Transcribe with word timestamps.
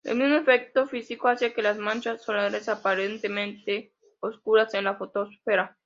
El 0.03 0.17
mismo 0.17 0.33
efecto 0.35 0.87
físico 0.87 1.27
hace 1.27 1.53
que 1.53 1.61
las 1.61 1.77
manchas 1.77 2.23
solares 2.23 2.67
aparentemente 2.67 3.93
oscuras 4.19 4.73
en 4.73 4.85
la 4.85 4.95
fotosfera. 4.95 5.77